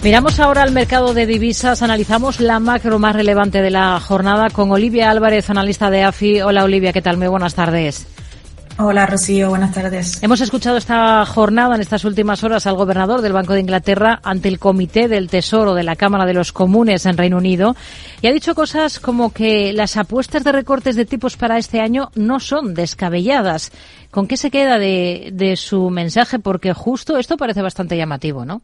[0.00, 4.70] Miramos ahora al mercado de divisas, analizamos la macro más relevante de la jornada con
[4.70, 6.40] Olivia Álvarez, analista de AFI.
[6.42, 7.16] Hola Olivia, ¿qué tal?
[7.16, 8.06] Muy buenas tardes.
[8.78, 10.22] Hola Rocío, buenas tardes.
[10.22, 14.46] Hemos escuchado esta jornada, en estas últimas horas, al gobernador del Banco de Inglaterra ante
[14.46, 17.74] el Comité del Tesoro de la Cámara de los Comunes en Reino Unido
[18.22, 22.12] y ha dicho cosas como que las apuestas de recortes de tipos para este año
[22.14, 23.72] no son descabelladas.
[24.12, 26.38] ¿Con qué se queda de, de su mensaje?
[26.38, 28.62] Porque justo esto parece bastante llamativo, ¿no?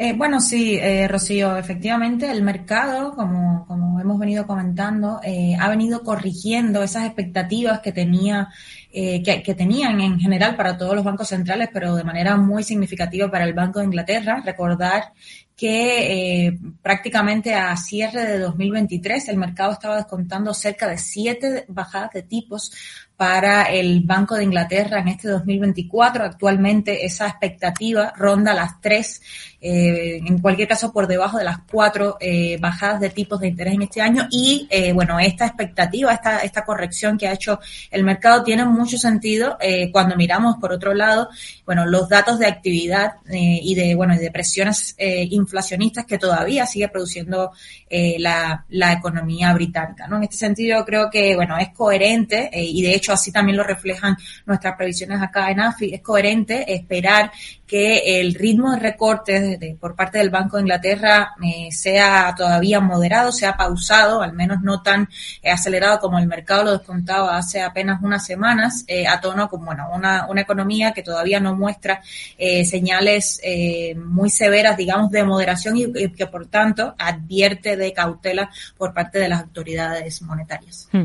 [0.00, 5.68] Eh, bueno, sí, eh, Rocío, efectivamente el mercado, como, como hemos venido comentando, eh, ha
[5.68, 8.48] venido corrigiendo esas expectativas que tenía
[8.90, 12.62] eh, que, que, tenían en general para todos los bancos centrales, pero de manera muy
[12.62, 14.40] significativa para el Banco de Inglaterra.
[14.44, 15.12] Recordar
[15.54, 22.12] que eh, prácticamente a cierre de 2023 el mercado estaba descontando cerca de siete bajadas
[22.12, 22.72] de tipos
[23.18, 26.22] para el Banco de Inglaterra en este 2024.
[26.22, 29.20] Actualmente esa expectativa ronda las tres,
[29.60, 33.74] eh, en cualquier caso por debajo de las cuatro eh, bajadas de tipos de interés
[33.74, 34.28] en este año.
[34.30, 37.58] Y eh, bueno, esta expectativa, esta, esta corrección que ha hecho
[37.90, 41.28] el mercado tiene mucho sentido eh, cuando miramos por otro lado,
[41.66, 46.88] bueno, los datos de actividad eh, y de, bueno, de presiones inflacionistas que todavía sigue
[46.88, 47.50] produciendo
[47.90, 50.06] la, la economía británica.
[50.06, 50.18] ¿no?
[50.18, 54.16] En este sentido creo que, bueno, es coherente y de hecho así también lo reflejan
[54.46, 57.30] nuestras previsiones acá en AFI, es coherente esperar
[57.68, 62.80] que el ritmo de recortes de, por parte del Banco de Inglaterra eh, sea todavía
[62.80, 65.08] moderado, sea pausado, al menos no tan
[65.42, 69.64] eh, acelerado como el mercado lo descontaba hace apenas unas semanas, eh, a tono con
[69.64, 72.00] bueno, una, una economía que todavía no muestra
[72.38, 73.40] eh, señales
[73.96, 79.28] muy severas, digamos, de moderación y, que por tanto advierte de cautela por parte de
[79.28, 80.88] las autoridades monetarias.
[80.92, 81.04] Hmm.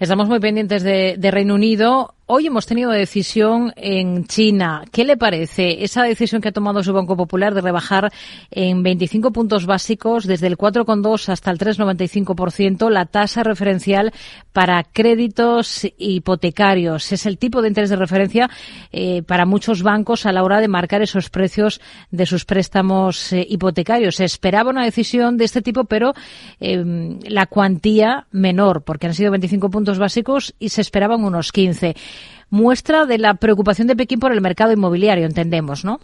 [0.00, 2.14] Estamos muy pendientes de Reino Unido.
[2.32, 4.84] Hoy hemos tenido decisión en China.
[4.92, 8.12] ¿Qué le parece esa decisión que ha tomado su Banco Popular de rebajar
[8.52, 14.12] en 25 puntos básicos desde el 4,2 hasta el 3,95% la tasa referencial
[14.52, 17.10] para créditos hipotecarios?
[17.10, 18.48] Es el tipo de interés de referencia
[18.92, 21.80] eh, para muchos bancos a la hora de marcar esos precios
[22.12, 24.14] de sus préstamos eh, hipotecarios.
[24.14, 26.14] Se esperaba una decisión de este tipo, pero
[26.60, 31.96] eh, la cuantía menor, porque han sido 25 puntos básicos y se esperaban unos 15
[32.50, 36.00] muestra de la preocupación de Pekín por el mercado inmobiliario, entendemos, ¿no?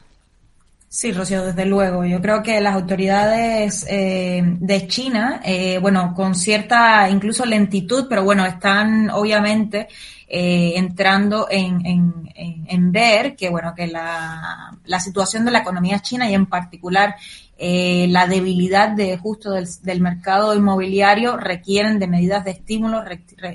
[0.88, 2.04] Sí, Rocío, desde luego.
[2.04, 8.24] Yo creo que las autoridades eh, de China, eh, bueno, con cierta incluso lentitud, pero
[8.24, 9.88] bueno, están obviamente
[10.28, 15.98] eh, entrando en, en, en, ver que, bueno, que la, la situación de la economía
[16.00, 17.16] china y en particular
[17.58, 23.02] eh, la debilidad de justo del, del, mercado inmobiliario requieren de medidas de estímulo,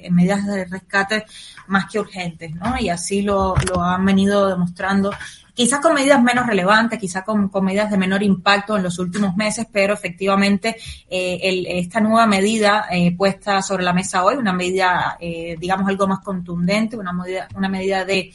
[0.10, 1.26] medidas de rescate
[1.68, 2.80] más que urgentes, ¿no?
[2.80, 5.12] Y así lo, lo han venido demostrando
[5.54, 9.36] quizás con medidas menos relevantes, quizás con, con, medidas de menor impacto en los últimos
[9.36, 10.78] meses, pero efectivamente
[11.10, 15.88] eh, el, esta nueva medida eh, puesta sobre la mesa hoy, una medida, eh, digamos,
[15.88, 18.32] algo más contundente, una medida, una medida de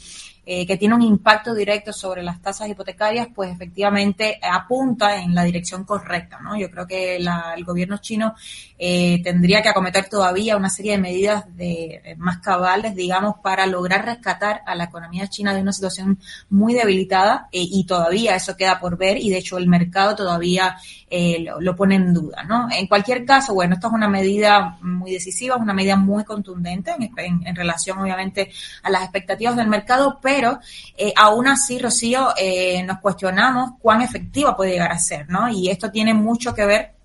[0.49, 5.43] eh, que tiene un impacto directo sobre las tasas hipotecarias, pues efectivamente apunta en la
[5.43, 6.57] dirección correcta, ¿no?
[6.57, 8.33] Yo creo que la, el gobierno chino
[8.79, 13.65] eh, tendría que acometer todavía una serie de medidas de eh, más cabales, digamos, para
[13.65, 16.17] lograr rescatar a la economía china de una situación
[16.49, 17.06] muy debilitada
[17.51, 20.77] eh, y todavía eso queda por ver y de hecho el mercado todavía
[21.09, 22.67] eh, lo, pone en duda, ¿no?
[22.69, 27.47] En cualquier caso, bueno, esto es una medida muy decisiva, una medida muy contundente en,
[27.47, 28.51] en, relación, obviamente,
[28.83, 30.59] a las expectativas del mercado, pero
[30.97, 35.49] eh, aún así, Rocío, eh, nos cuestionamos cuán efectiva puede llegar a ser, ¿no?
[35.49, 36.97] Y esto tiene mucho que ver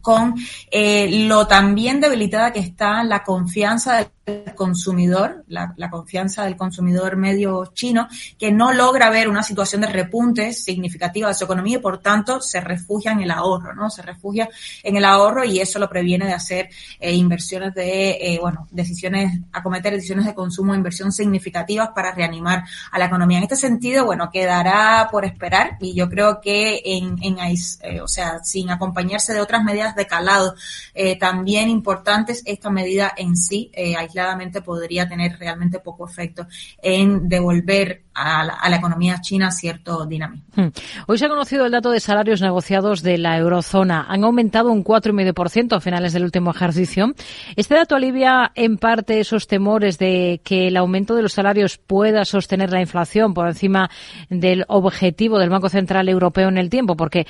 [0.00, 0.34] con
[0.70, 7.66] eh, lo también debilitada que está la confianza del consumidor, la, confianza del consumidor medio
[7.74, 11.98] chino, que no logra ver una situación de repunte significativa de su economía y por
[11.98, 13.90] tanto se refugia en el ahorro, ¿no?
[13.90, 14.48] Se refugia
[14.82, 19.40] en el ahorro y eso lo previene de hacer eh, inversiones de, eh, bueno, decisiones,
[19.52, 23.38] acometer decisiones de consumo, inversión significativas para reanimar a la economía.
[23.38, 27.38] En este sentido, bueno, quedará por esperar y yo creo que en, en
[27.82, 30.54] eh, o sea, sin acompañarse de otras medidas de calado
[30.94, 36.46] eh, también importantes, esta medida en sí, eh, aisladamente podría tener realmente poco efecto
[36.82, 40.44] en devolver a la, economía china cierto dinamismo.
[40.54, 40.68] Hmm.
[41.06, 44.06] Hoy se ha conocido el dato de salarios negociados de la eurozona.
[44.08, 47.12] Han aumentado un 4,5% a finales del último ejercicio.
[47.56, 52.24] Este dato alivia en parte esos temores de que el aumento de los salarios pueda
[52.24, 53.90] sostener la inflación por encima
[54.28, 57.26] del objetivo del Banco Central Europeo en el tiempo, porque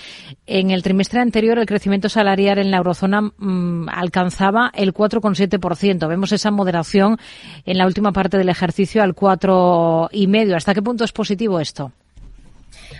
[0.46, 6.08] en el trimestre anterior el crecimiento salarial en la eurozona mmm, alcanzaba el 4,7%.
[6.08, 7.18] Vemos esa moderación
[7.64, 10.54] en la última parte del ejercicio al 4,5%.
[10.54, 11.92] Hasta ¿Hasta qué punto es positivo esto?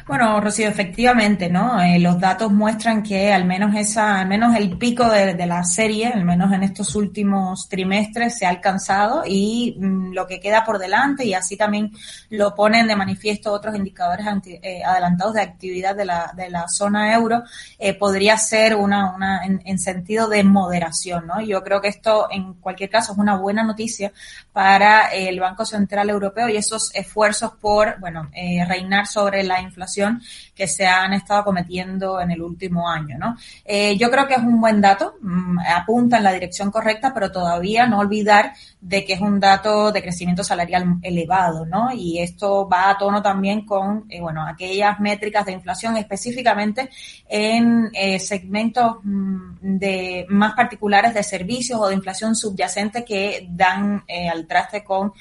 [0.06, 1.80] Bueno, Rocío, efectivamente, ¿no?
[1.80, 6.08] Eh, los datos muestran que al menos esa, al menos el pico de, la serie,
[6.08, 10.78] al menos en estos últimos trimestres, se ha alcanzado y mm, lo que queda por
[10.78, 11.92] delante y así también
[12.30, 17.14] lo ponen de manifiesto otros indicadores eh, adelantados de actividad de la, de la zona
[17.14, 17.42] euro,
[17.78, 21.40] eh, podría ser una, una en, en, sentido de moderación, ¿no?
[21.40, 24.12] Yo creo que esto, en cualquier caso, es una buena noticia
[24.52, 28.30] para el Banco Central Europeo y esos esfuerzos por, bueno,
[28.66, 30.20] reinar sobre la inflación
[30.54, 33.36] que se han estado cometiendo en el último año, ¿no?
[33.64, 37.32] Eh, yo creo que es un buen dato, mm, apunta en la dirección correcta, pero
[37.32, 41.90] todavía no olvidar de que es un dato de crecimiento salarial elevado, ¿no?
[41.92, 46.90] Y esto va a tono también con, eh, bueno, aquellas métricas de inflación específicamente
[47.28, 54.04] en eh, segmentos mm, de más particulares de servicios o de inflación subyacente que dan
[54.32, 55.12] al traste con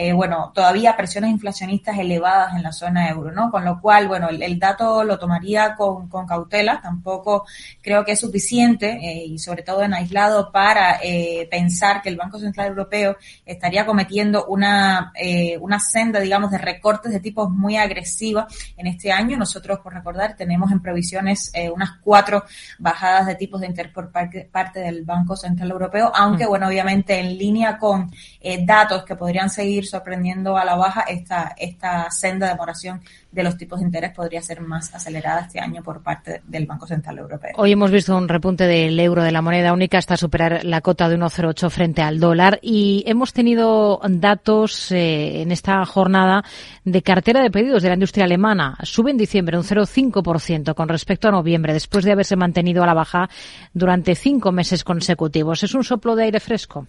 [0.00, 3.50] eh, bueno, todavía presiones inflacionistas elevadas en la zona euro, ¿no?
[3.50, 7.44] Con lo cual, bueno, el, dato lo tomaría con, cautela, tampoco
[7.82, 12.16] creo que es suficiente eh, y sobre todo en aislado para eh, pensar que el
[12.16, 15.12] Banco Central Europeo estaría cometiendo una,
[15.60, 18.44] una senda, digamos, de recortes de tipos muy agresivos
[18.76, 19.36] en este año.
[19.36, 22.44] Nosotros, por recordar, tenemos en previsiones unas cuatro
[22.78, 26.48] bajadas de tipos de interés por parte, parte del Banco Central Europeo, aunque, mm.
[26.48, 28.12] bueno, obviamente en línea con
[28.64, 33.00] datos que podrían seguir sorprendiendo a la baja, esta, esta senda de moración
[33.30, 36.86] de los tipos de interés podría ser más acelerada este año por parte del Banco
[36.86, 37.52] Central Europeo.
[37.56, 41.08] Hoy hemos visto un repunte del euro de la moneda única hasta superar la cota
[41.08, 46.44] de 1,08 frente al dólar y hemos tenido datos eh, en esta jornada
[46.84, 48.78] de cartera de pedidos de la industria alemana.
[48.82, 52.94] Sube en diciembre un 0,5% con respecto a noviembre, después de haberse mantenido a la
[52.94, 53.28] baja
[53.72, 55.62] durante cinco meses consecutivos.
[55.62, 56.86] ¿Es un soplo de aire fresco?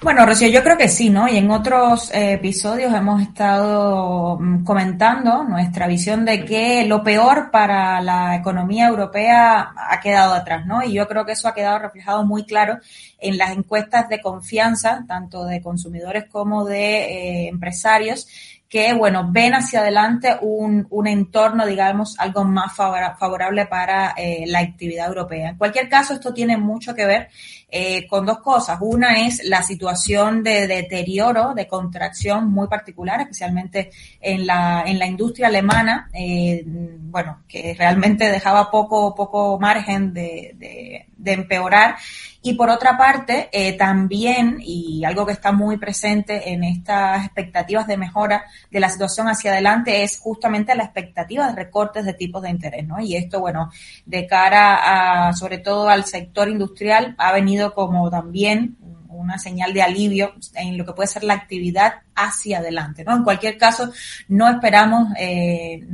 [0.00, 1.26] Bueno, Rocío, yo creo que sí, ¿no?
[1.28, 7.50] Y en otros eh, episodios hemos estado mm, comentando nuestra visión de que lo peor
[7.50, 10.84] para la economía europea ha quedado atrás, ¿no?
[10.84, 12.78] Y yo creo que eso ha quedado reflejado muy claro
[13.18, 18.28] en las encuestas de confianza, tanto de consumidores como de eh, empresarios,
[18.68, 24.58] que, bueno, ven hacia adelante un, un entorno, digamos, algo más favorable para eh, la
[24.58, 25.50] actividad europea.
[25.50, 27.28] En cualquier caso, esto tiene mucho que ver
[27.70, 28.78] eh, con dos cosas.
[28.82, 35.06] Una es la situación de deterioro, de contracción muy particular, especialmente en la, en la
[35.06, 41.96] industria alemana, eh, bueno, que realmente dejaba poco, poco margen de, de, de empeorar
[42.40, 47.86] y por otra parte, eh, también, y algo que está muy presente en estas expectativas
[47.86, 52.42] de mejora de la situación hacia adelante, es justamente la expectativa de recortes de tipos
[52.42, 53.00] de interés, ¿no?
[53.00, 53.70] Y esto, bueno,
[54.06, 58.76] de cara a, sobre todo al sector industrial, ha venido como también
[59.08, 63.16] una señal de alivio en lo que puede ser la actividad hacia adelante, ¿no?
[63.16, 63.90] En cualquier caso,
[64.28, 65.84] no esperamos eh,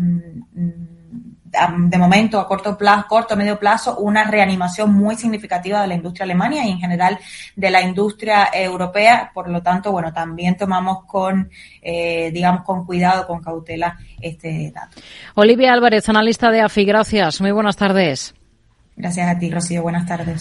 [1.78, 6.24] de momento a corto plazo, corto medio plazo, una reanimación muy significativa de la industria
[6.24, 7.18] alemana y en general
[7.56, 9.30] de la industria europea.
[9.32, 11.50] Por lo tanto, bueno, también tomamos con,
[11.82, 15.00] eh, digamos, con cuidado, con cautela este dato.
[15.34, 17.40] Olivia Álvarez, analista de AFI, gracias.
[17.40, 18.34] Muy buenas tardes.
[18.96, 19.82] Gracias a ti, Rocío.
[19.82, 20.32] Buenas tardes.